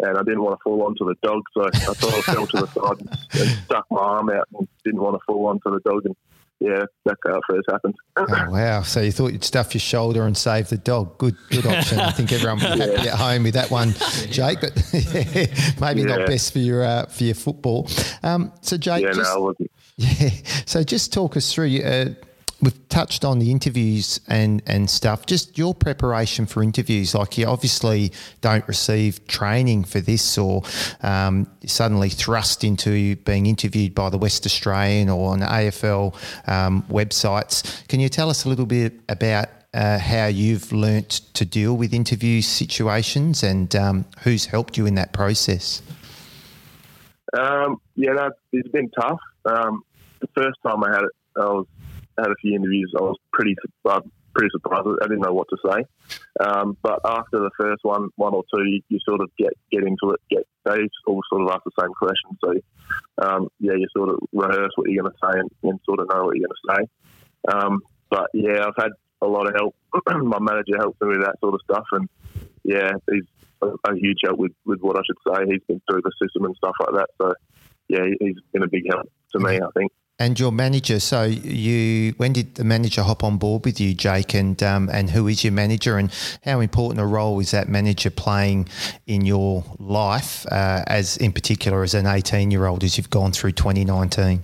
[0.00, 2.56] and I didn't want to fall onto the dog, so I thought I fell to
[2.56, 2.66] the
[3.06, 6.16] side and stuck my arm out, and didn't want to fall onto the dog, and
[6.58, 7.94] yeah, that's how it first happened.
[8.16, 8.82] Oh, wow.
[8.82, 11.18] So you thought you'd stuff your shoulder and save the dog.
[11.18, 11.98] Good good option.
[11.98, 13.94] I think everyone would be happy at home with that one,
[14.30, 15.46] Jake, but yeah,
[15.80, 17.88] maybe not best for your uh, for your football.
[18.22, 19.54] Um, so, Jake, yeah, just, no.
[19.96, 20.30] Yeah.
[20.66, 21.80] So just talk us through.
[21.82, 22.10] Uh,
[22.62, 25.26] we've touched on the interviews and and stuff.
[25.26, 27.14] Just your preparation for interviews.
[27.14, 30.62] Like you obviously don't receive training for this, or
[31.02, 36.14] um, suddenly thrust into being interviewed by the West Australian or on AFL
[36.48, 37.86] um, websites.
[37.88, 39.48] Can you tell us a little bit about?
[39.74, 44.96] Uh, how you've learnt to deal with interview situations and um, who's helped you in
[44.96, 45.80] that process?
[47.32, 49.18] Um, yeah, it's been tough.
[49.46, 49.82] Um,
[50.20, 51.66] the first time I had it, I was
[52.18, 52.92] had a few interviews.
[52.98, 54.00] I was pretty uh,
[54.34, 54.86] pretty surprised.
[55.02, 55.84] I didn't know what to say.
[56.44, 59.84] Um, but after the first one, one or two, you, you sort of get get
[59.84, 60.20] into it.
[60.30, 62.38] Get they all sort of ask the same questions.
[62.42, 66.00] So um, yeah, you sort of rehearse what you're going to say and, and sort
[66.00, 67.54] of know what you're going to say.
[67.54, 69.74] Um, but yeah, I've had a lot of help.
[70.06, 72.08] My manager helps me with that sort of stuff, and
[72.64, 73.24] yeah, he's
[73.62, 75.44] a, a huge help with, with what I should say.
[75.50, 77.08] He's been through the system and stuff like that.
[77.20, 77.32] So
[77.88, 79.60] yeah, he's been a big help to me.
[79.60, 79.92] I think.
[80.22, 81.00] And your manager.
[81.00, 84.34] So you, when did the manager hop on board with you, Jake?
[84.34, 85.98] And um, and who is your manager?
[85.98, 86.12] And
[86.44, 88.68] how important a role is that manager playing
[89.08, 93.84] in your life, uh, as in particular as an eighteen-year-old, as you've gone through twenty
[93.84, 94.42] nineteen?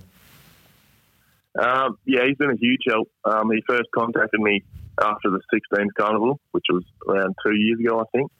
[1.57, 3.09] Um, yeah, he's been a huge help.
[3.23, 4.63] Um, he first contacted me
[5.01, 8.31] after the 16th carnival, which was around two years ago, I think.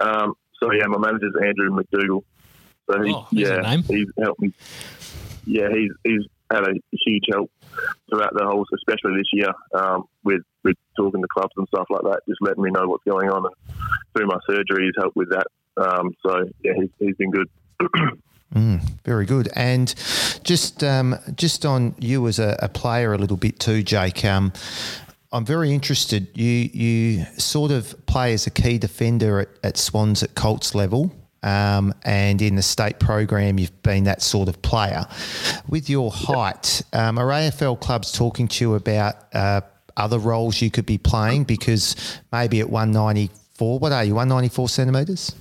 [0.00, 2.22] Um, so yeah, my manager's Andrew McDougall.
[2.90, 3.82] So he, Oh, there's a yeah, name.
[3.84, 4.52] he's helped me.
[5.46, 7.50] Yeah, he's he's had a huge help
[8.08, 12.02] throughout the whole, especially this year, um, with with talking to clubs and stuff like
[12.02, 13.46] that, just letting me know what's going on.
[13.46, 13.76] And
[14.14, 15.46] through my surgery, he's helped with that.
[15.76, 17.48] Um, so yeah, he's, he's been good.
[18.54, 19.48] Mm, very good.
[19.54, 19.94] And
[20.42, 24.24] just um, just on you as a, a, player a little bit too, Jake.
[24.24, 24.52] Um,
[25.30, 26.26] I'm very interested.
[26.36, 31.12] You you sort of play as a key defender at, at Swans at Colts level.
[31.42, 35.06] Um, and in the state program, you've been that sort of player.
[35.68, 39.62] With your height, um, are AFL clubs talking to you about uh,
[39.96, 41.44] other roles you could be playing?
[41.44, 41.96] Because
[42.32, 45.34] maybe at 194, what are you, 194 centimetres?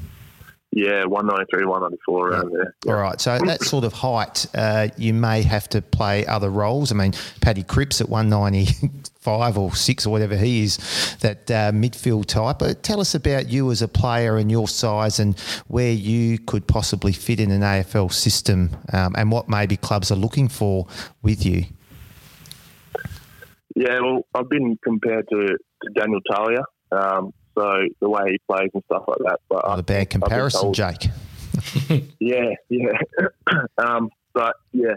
[0.71, 2.75] Yeah, 193, 194 around there.
[2.85, 2.93] Yeah.
[2.93, 3.19] All right.
[3.19, 6.91] So that sort of height, uh, you may have to play other roles.
[6.91, 8.09] I mean, Paddy Cripps at
[9.23, 10.77] 195 or 6 or whatever he is,
[11.21, 12.59] that uh, midfield type.
[12.59, 16.67] But tell us about you as a player and your size and where you could
[16.67, 20.87] possibly fit in an AFL system um, and what maybe clubs are looking for
[21.21, 21.65] with you.
[23.75, 26.63] Yeah, well, I've been compared to, to Daniel Talia.
[26.91, 29.39] Um, so the way he plays and stuff like that.
[29.49, 31.07] But Not a bad comparison, told, Jake.
[32.19, 32.97] yeah, yeah.
[33.77, 34.95] um, but yeah,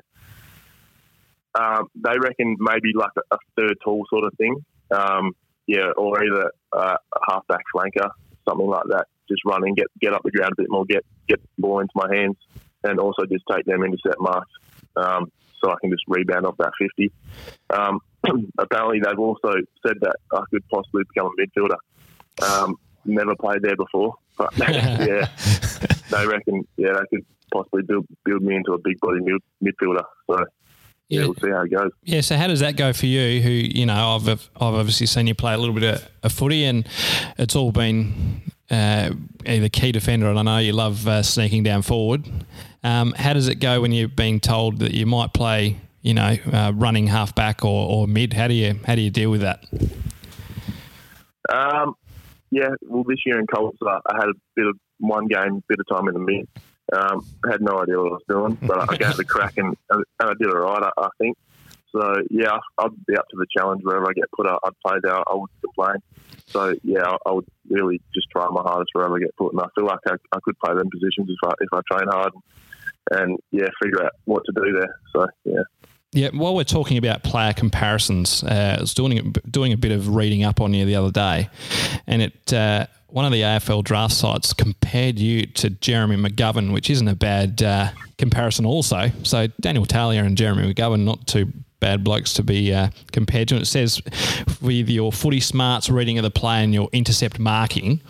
[1.55, 4.57] um, they reckon maybe like a, a, third tall sort of thing.
[4.91, 5.33] Um,
[5.67, 8.11] yeah, or either uh, a halfback flanker,
[8.49, 9.07] something like that.
[9.29, 11.93] Just running, get get up the ground a bit more, get get the ball into
[11.95, 12.37] my hands,
[12.85, 14.51] and also just take them into set marks.
[14.97, 15.31] Um,
[15.63, 17.13] so I can just rebound off that 50.
[17.71, 18.01] Um,
[18.59, 19.55] apparently, they've also
[19.87, 21.77] said that I could possibly become a midfielder.
[22.43, 25.29] Um, never played there before, but yeah,
[26.11, 30.05] they reckon yeah they could possibly build build me into a big body mid, midfielder.
[30.29, 30.45] So.
[31.09, 31.25] Yeah.
[31.25, 31.91] we'll see how it goes.
[32.05, 33.43] Yeah, so how does that go for you?
[33.43, 36.65] Who you know, I've I've obviously seen you play a little bit of, of footy,
[36.65, 36.89] and
[37.39, 39.11] it's all been uh,
[39.47, 42.27] either key defender, and I know you love uh, sneaking down forward.
[42.83, 46.37] Um, how does it go when you're being told that you might play, you know,
[46.53, 48.33] uh, running half back or, or mid?
[48.33, 49.65] How do you how do you deal with that?
[51.53, 51.95] Um,
[52.51, 55.87] yeah, well, this year in Colts, I had a bit of one game, bit of
[55.95, 56.49] time in the mid.
[56.93, 59.77] Um, had no idea what I was doing, but I gave it a crack and,
[59.91, 61.37] and I did all right, I, I think.
[61.93, 64.47] So yeah, I'd be up to the challenge wherever I get put.
[64.47, 65.15] I, would play there.
[65.15, 65.97] I wouldn't complain.
[66.47, 69.61] So yeah, I, I, would really just try my hardest wherever I get put, and
[69.61, 72.33] I feel like I, I could play them positions if I if I train hard
[73.11, 74.97] and, and yeah, figure out what to do there.
[75.15, 75.63] So yeah.
[76.15, 80.15] Yeah, while we're talking about player comparisons, uh, I was doing doing a bit of
[80.15, 81.49] reading up on you the other day,
[82.07, 86.89] and it uh, one of the AFL draft sites compared you to Jeremy McGovern, which
[86.89, 88.65] isn't a bad uh, comparison.
[88.65, 93.49] Also, so Daniel Talia and Jeremy McGovern, not too bad blokes to be uh, compared
[93.49, 93.57] to.
[93.57, 94.01] And it says
[94.63, 98.01] with your footy smarts, reading of the play, and your intercept marking,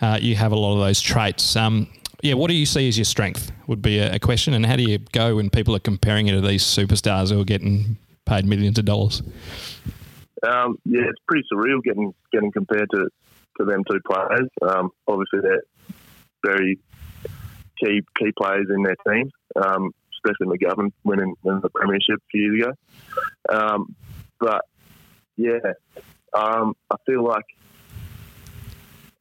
[0.00, 1.54] uh, you have a lot of those traits.
[1.54, 1.88] Um,
[2.22, 3.52] yeah, what do you see as your strength?
[3.66, 6.34] Would be a, a question, and how do you go when people are comparing you
[6.34, 9.22] to these superstars who are getting paid millions of dollars?
[10.46, 13.08] Um, yeah, it's pretty surreal getting getting compared to,
[13.58, 14.48] to them two players.
[14.62, 15.62] Um, obviously, they're
[16.44, 16.78] very
[17.82, 22.52] key key players in their teams, um, especially McGovern winning, winning the premiership a few
[22.52, 23.56] years ago.
[23.56, 23.94] Um,
[24.40, 24.62] but
[25.36, 25.58] yeah,
[26.36, 27.44] um, I feel like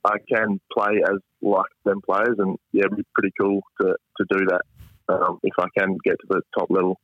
[0.03, 4.25] I can play as like them players, and yeah, it'd be pretty cool to, to
[4.29, 4.61] do that
[5.09, 6.99] um, if I can get to the top level.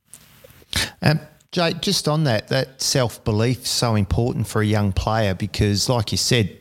[1.00, 5.88] Um, Jay, just on that, that self belief so important for a young player because,
[5.88, 6.58] like you said,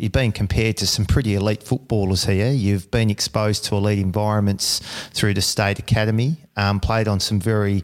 [0.00, 2.50] you've been compared to some pretty elite footballers here.
[2.50, 4.80] You've been exposed to elite environments
[5.12, 7.82] through the state academy, um, played on some very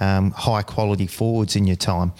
[0.00, 2.12] um, high quality forwards in your time.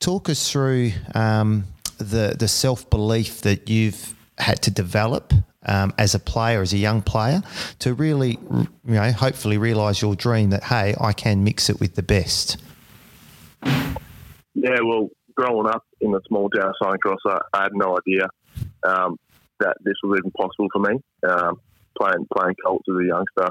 [0.00, 1.64] Talk us through um,
[1.98, 5.32] the the self belief that you've had to develop
[5.66, 7.42] um, as a player, as a young player,
[7.80, 11.96] to really, you know, hopefully realise your dream that hey, I can mix it with
[11.96, 12.58] the best.
[14.54, 18.28] Yeah, well, growing up in a small town, Southern Cross, I, I had no idea
[18.84, 19.18] um,
[19.60, 21.00] that this was even possible for me.
[21.28, 21.60] Um,
[21.98, 23.48] playing playing Colts as a youngster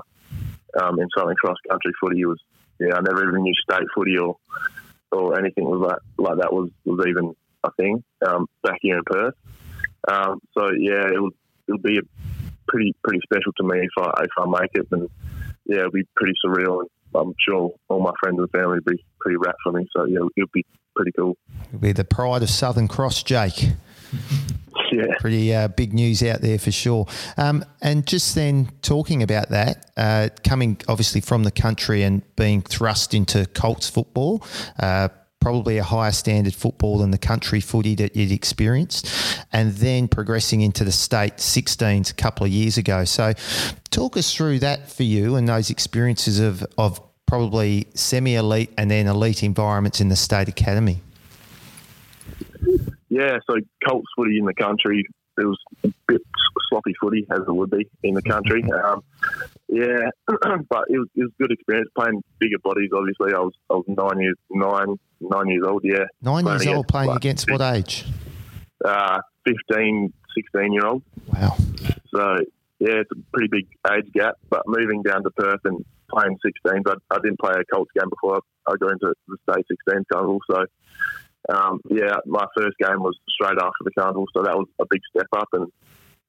[0.82, 2.40] um, in Southern Cross country footy was
[2.80, 4.38] yeah, I never even knew state footy or
[5.12, 9.04] or anything was like like that was was even a thing um, back here in
[9.06, 9.34] Perth.
[10.08, 11.32] Um, so yeah, it will
[11.68, 12.00] it'll be
[12.68, 15.10] pretty pretty special to me if I if I make it, and
[15.66, 19.04] yeah, it'll be pretty surreal, and I'm sure all my friends and family will be
[19.20, 19.88] pretty rapt for me.
[19.96, 21.38] So yeah, it'll be pretty cool.
[21.68, 23.70] It'll be the pride of Southern Cross, Jake.
[24.92, 25.18] yeah.
[25.20, 27.08] Pretty uh, big news out there for sure.
[27.38, 32.62] Um, and just then talking about that, uh, coming obviously from the country and being
[32.62, 34.44] thrust into Colts football,
[34.80, 39.08] uh, probably a higher standard football than the country footy that you'd experienced,
[39.54, 43.06] and then progressing into the state 16s a couple of years ago.
[43.06, 43.34] So,
[43.92, 49.08] talk us through that for you and those experiences of, of probably semi-elite and then
[49.08, 51.02] elite environments in the state academy.
[53.10, 53.56] Yeah, so
[53.88, 55.06] Colts footy in the country,
[55.38, 56.22] it was a bit
[56.70, 58.64] sloppy footy as it would be in the country.
[58.72, 59.04] Um,
[59.70, 62.90] yeah, but it was, it was a good experience playing bigger bodies.
[62.94, 65.82] Obviously, I was I was nine years nine nine years old.
[65.84, 68.06] Yeah, Nine Playing years old, against, playing like, against what age?
[68.86, 71.04] uh, 15, 16 year old.
[71.34, 71.58] Wow.
[72.14, 72.38] So
[72.80, 74.36] yeah, it's a pretty big age gap.
[74.50, 78.10] But moving down to Perth and playing 16s, I, I didn't play a Colts game
[78.10, 80.40] before I got into the state 16 carnival.
[80.50, 80.66] So
[81.54, 85.02] um, yeah, my first game was straight after the carnival, so that was a big
[85.10, 85.48] step up.
[85.54, 85.72] And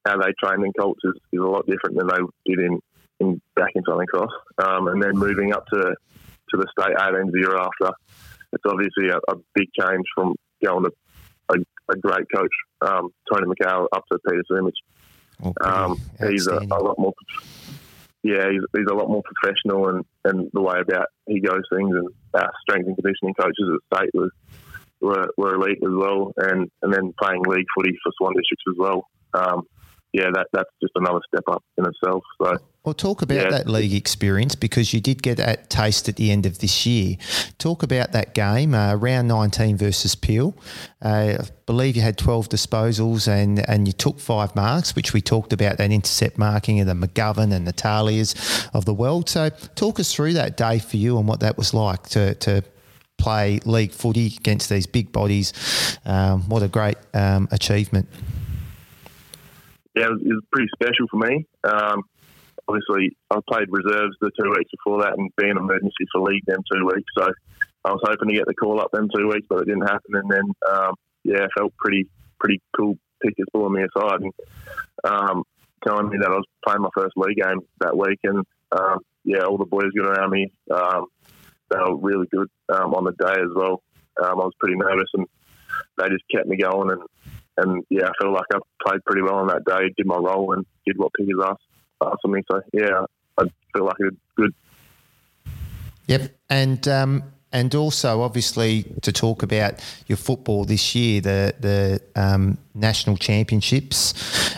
[0.06, 2.80] how they train in Colts is, is a lot different than they did in,
[3.20, 4.30] in back in Southern Cross.
[4.58, 5.94] Um, and then moving up to
[6.50, 7.92] to the state 18s the year after,
[8.52, 10.92] it's obviously a, a big change from going to
[11.50, 15.54] a, a great coach, um, Tony McHale, up to Peter Sumich.
[15.60, 17.12] Um, he's a, a lot more,
[18.22, 21.94] yeah, he's, he's a lot more professional and, and the way about he goes things
[21.94, 24.30] and our strength and conditioning coaches at state was
[25.00, 28.76] were, were elite as well, and, and then playing league footy for Swan Districts as
[28.78, 29.08] well.
[29.34, 29.62] Um,
[30.14, 32.24] yeah, that that's just another step up in itself.
[32.40, 33.50] So Well, talk about Yeah.
[33.50, 37.16] that league experience because you did get that taste at the end of this year.
[37.58, 40.54] Talk about that game, uh, round 19 versus Peel.
[41.04, 45.20] Uh, I believe you had 12 disposals and, and you took five marks, which we
[45.20, 48.34] talked about that intercept marking of the McGovern and the Talias
[48.72, 49.28] of the world.
[49.28, 52.64] So, talk us through that day for you and what that was like to, to
[53.18, 55.52] play league footy against these big bodies.
[56.06, 58.08] Um, what a great um, achievement.
[59.94, 61.46] yeah, it was, pretty special for me.
[61.64, 62.02] Um,
[62.66, 66.62] obviously, I played reserves the two weeks before that and being emergency for league them
[66.72, 67.10] two weeks.
[67.16, 67.28] So
[67.84, 70.14] I was hoping to get the call up them two weeks, but it didn't happen.
[70.14, 72.96] And then, um, yeah, felt pretty pretty cool.
[73.20, 74.32] Pickers pulling me aside and
[75.02, 75.42] um,
[75.84, 78.20] telling me that I was playing my first league game that week.
[78.22, 80.52] And um, yeah, all the boys got around me.
[80.68, 83.82] They were really good um, on the day as well.
[84.22, 85.26] Um, I was pretty nervous and
[85.96, 87.02] they just kept me going and
[87.58, 89.92] and yeah, I feel like I played pretty well on that day.
[89.96, 91.60] Did my role and did what Pickers asked,
[92.00, 92.40] asked of me.
[92.50, 93.04] So yeah,
[93.36, 94.54] I feel like I did good.
[96.06, 102.00] Yep, and um, and also obviously to talk about your football this year, the the
[102.14, 104.14] um, national championships,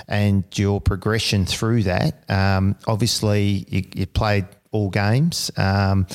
[0.07, 2.23] and your progression through that.
[2.29, 5.51] Um, obviously, you, you played all games.
[5.57, 6.07] Um,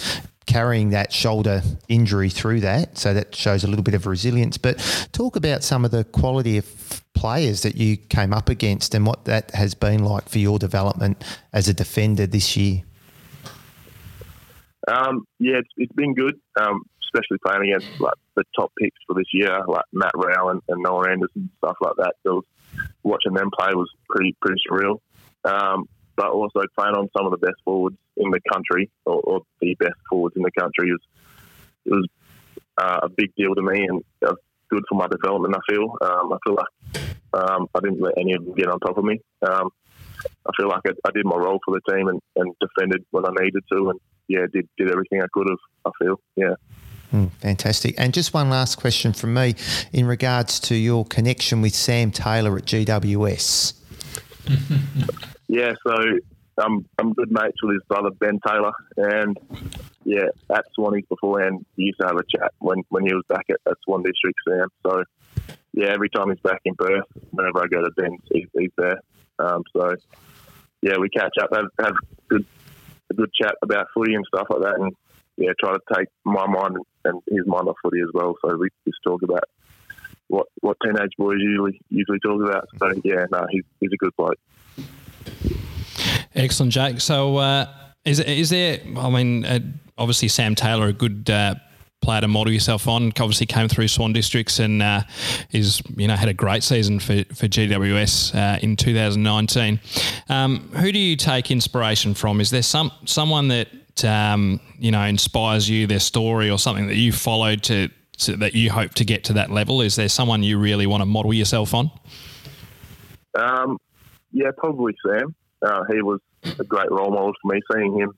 [0.45, 4.57] carrying that shoulder injury through that, so that shows a little bit of resilience.
[4.57, 4.77] But
[5.11, 9.25] talk about some of the quality of players that you came up against and what
[9.25, 12.83] that has been like for your development as a defender this year.
[14.87, 19.15] Um, yeah, it's, it's been good, um, especially playing against like the top picks for
[19.15, 22.13] this year, like Matt Rowell and, and Noah Anderson and stuff like that.
[22.23, 22.43] So
[23.03, 24.99] watching them play was pretty pretty surreal.
[25.43, 29.41] Um, but also playing on some of the best forwards in the country, or, or
[29.61, 30.99] the best forwards in the country, is
[31.85, 32.07] it was
[32.77, 34.33] uh, a big deal to me and uh,
[34.69, 35.55] good for my development.
[35.55, 38.79] I feel um, I feel like um, I didn't let any of them get on
[38.79, 39.19] top of me.
[39.47, 39.69] Um,
[40.47, 43.25] I feel like I, I did my role for the team and, and defended when
[43.25, 45.59] I needed to, and yeah, did did everything I could have.
[45.85, 46.55] I feel, yeah.
[47.13, 47.95] Mm, fantastic.
[47.97, 49.55] And just one last question from me
[49.93, 53.73] in regards to your connection with Sam Taylor at GWS.
[55.47, 55.95] Yeah, so
[56.57, 59.37] I'm I'm good mates with his brother Ben Taylor, and
[60.05, 63.45] yeah, at Swannies beforehand, he used to have a chat when, when he was back
[63.49, 64.67] at, at Swan District, Sam.
[64.85, 65.03] So
[65.73, 69.01] yeah, every time he's back in Perth, whenever I go to Ben's, he's, he's there.
[69.39, 69.95] Um, so
[70.81, 71.95] yeah, we catch up, have, have
[72.29, 72.45] good
[73.09, 74.93] a good chat about footy and stuff like that, and
[75.37, 78.35] yeah, try to take my mind and his mind off footy as well.
[78.43, 79.43] So we just talk about
[80.27, 82.67] what what teenage boys usually usually talk about.
[82.79, 84.37] So yeah, no, he's he's a good bloke.
[86.33, 87.01] Excellent, Jake.
[87.01, 87.65] So, uh,
[88.03, 88.79] is is there?
[88.97, 89.59] I mean, uh,
[89.97, 91.55] obviously Sam Taylor, a good uh,
[92.01, 93.07] player to model yourself on.
[93.07, 95.01] Obviously, came through Swan Districts and uh,
[95.51, 99.79] is you know had a great season for for GWS uh, in 2019.
[100.29, 102.39] Um, who do you take inspiration from?
[102.39, 106.97] Is there some someone that um, you know inspires you, their story, or something that
[106.97, 109.81] you followed to, to that you hope to get to that level?
[109.81, 111.91] Is there someone you really want to model yourself on?
[113.37, 113.77] Um,
[114.35, 115.33] yeah, probably Sam.
[115.65, 116.19] Uh, he was
[116.59, 117.61] a great role model for me.
[117.73, 118.11] Seeing him,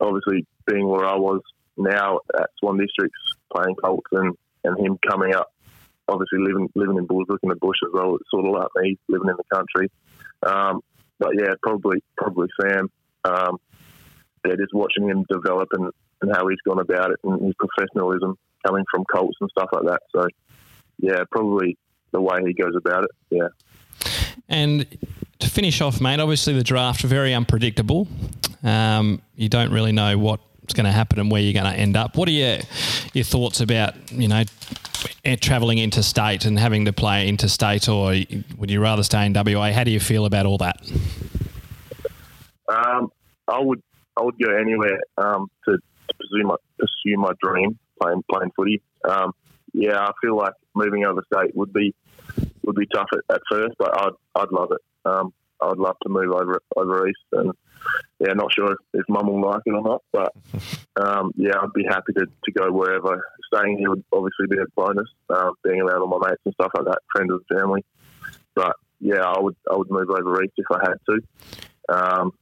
[0.00, 1.42] obviously being where I was
[1.76, 3.18] now at Swan Districts,
[3.54, 4.34] playing Colts, and,
[4.64, 5.52] and him coming up,
[6.08, 8.16] obviously living living in Bullsbrook in the bush as well.
[8.16, 9.90] It's sort of like me living in the country.
[10.44, 10.80] Um,
[11.18, 12.90] but yeah, probably probably Sam.
[13.24, 13.58] Um,
[14.46, 15.90] yeah, just watching him develop and,
[16.22, 19.84] and how he's gone about it and his professionalism coming from Colts and stuff like
[19.84, 20.00] that.
[20.14, 20.26] So
[20.98, 21.76] yeah, probably
[22.12, 23.10] the way he goes about it.
[23.28, 23.48] Yeah.
[24.48, 24.86] And
[25.38, 28.08] to finish off, mate, obviously the draft very unpredictable.
[28.62, 31.96] Um, you don't really know what's going to happen and where you're going to end
[31.96, 32.16] up.
[32.16, 32.58] What are your
[33.12, 34.44] your thoughts about you know
[35.24, 38.14] eh, traveling interstate and having to play interstate, or
[38.58, 39.72] would you rather stay in WA?
[39.72, 40.76] How do you feel about all that?
[42.68, 43.10] Um,
[43.46, 43.82] I would
[44.18, 48.82] I would go anywhere um, to, to pursue my pursue my dream playing playing footy.
[49.08, 49.32] Um,
[49.72, 51.94] yeah, I feel like moving over state would be
[52.66, 54.80] would be tough at, at first, but I'd I'd love it.
[55.04, 57.52] Um, I'd love to move over over east, and
[58.18, 60.34] yeah, not sure if, if mum will like it or not, but
[61.02, 63.22] um, yeah, I'd be happy to, to go wherever.
[63.54, 66.72] Staying here would obviously be a bonus, um, being around all my mates and stuff
[66.76, 67.84] like that, friends of the family.
[68.54, 71.20] But yeah, I would I would move over east if I had to.
[71.88, 72.32] Um,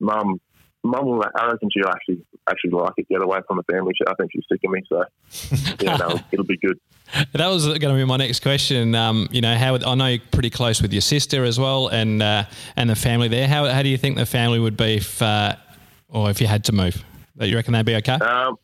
[0.00, 0.40] mum
[0.86, 1.22] mum will.
[1.22, 3.08] I reckon she'll actually actually like it.
[3.08, 3.92] Get away from the family.
[4.06, 4.82] I think she's sick of me.
[4.88, 5.04] So
[5.84, 6.78] yeah, no, it'll be good.
[7.32, 8.94] That was going to be my next question.
[8.94, 12.22] Um, you know, how I know you're pretty close with your sister as well, and
[12.22, 12.44] uh,
[12.76, 13.48] and the family there.
[13.48, 15.56] How how do you think the family would be if, uh,
[16.08, 17.04] or if you had to move?
[17.36, 18.14] That you reckon they'd be okay?
[18.14, 18.56] Um,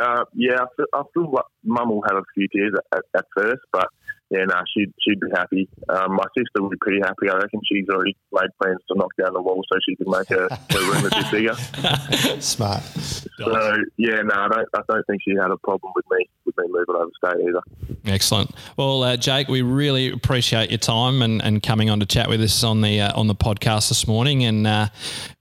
[0.00, 3.04] uh, yeah, I feel, I feel like mum will have a few tears at, at,
[3.20, 3.88] at first, but
[4.34, 5.68] yeah, no, she'd, she'd be happy.
[5.88, 7.28] Um, my sister would be pretty happy.
[7.30, 10.28] I reckon she's already made plans to knock down the wall so she can make
[10.28, 12.40] her, her room a bit bigger.
[12.40, 12.82] Smart.
[12.82, 14.68] So yeah, no, I don't.
[14.74, 17.60] I don't think she had a problem with me with me moving over state either.
[18.06, 18.50] Excellent.
[18.76, 22.40] Well, uh, Jake, we really appreciate your time and, and coming on to chat with
[22.40, 24.88] us on the uh, on the podcast this morning, and uh,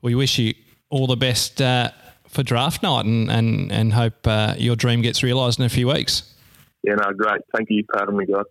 [0.04, 0.54] we wish you
[0.90, 1.90] all the best uh,
[2.28, 5.88] for draft night, and and and hope uh, your dream gets realised in a few
[5.88, 6.30] weeks.
[6.84, 7.42] Yeah, no, great.
[7.56, 8.44] Thank you for having me, guys.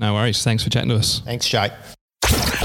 [0.00, 0.42] No worries.
[0.42, 1.20] Thanks for chatting to us.
[1.20, 1.72] Thanks, Jake.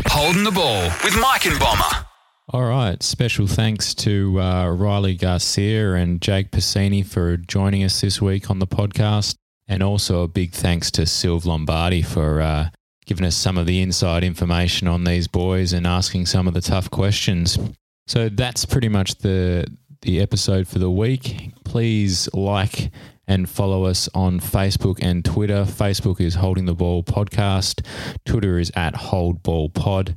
[0.07, 2.05] Holding the ball with Mike and Bomber.
[2.49, 3.03] All right.
[3.03, 8.59] Special thanks to uh, Riley Garcia and Jake Pasini for joining us this week on
[8.59, 9.35] the podcast.
[9.67, 12.69] And also a big thanks to Silv Lombardi for uh,
[13.05, 16.61] giving us some of the inside information on these boys and asking some of the
[16.61, 17.59] tough questions.
[18.07, 19.65] So that's pretty much the
[20.03, 21.51] the episode for the week.
[21.65, 22.91] Please like
[23.27, 25.65] and follow us on Facebook and Twitter.
[25.65, 27.85] Facebook is Holding the Ball Podcast.
[28.25, 30.15] Twitter is at Hold Ball Pod.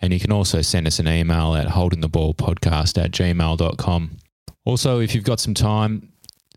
[0.00, 4.10] And you can also send us an email at holdingtheballpodcast at gmail.com.
[4.64, 6.12] Also, if you've got some time,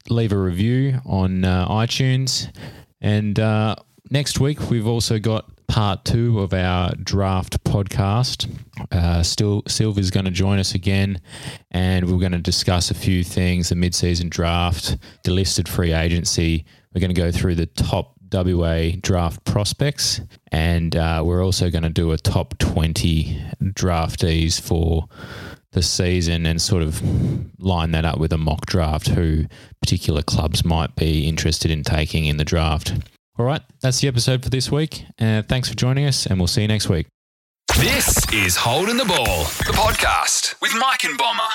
[0.10, 2.54] leave a review on uh, iTunes.
[3.02, 3.76] And uh,
[4.10, 8.50] next week, we've also got part two of our draft podcast.
[8.92, 11.22] Uh, still, Silver's going to join us again,
[11.72, 16.66] and we're going to discuss a few things: the mid-season draft, delisted free agency.
[16.94, 20.20] We're going to go through the top WA draft prospects,
[20.52, 25.08] and uh, we're also going to do a top twenty draftees for
[25.72, 27.00] the season and sort of
[27.60, 29.46] line that up with a mock draft who
[29.80, 32.94] particular clubs might be interested in taking in the draft.
[33.40, 35.06] All right, that's the episode for this week.
[35.18, 37.08] Uh, thanks for joining us, and we'll see you next week.
[37.78, 41.48] This is Holding the Ball, the podcast with Mike and Bomber.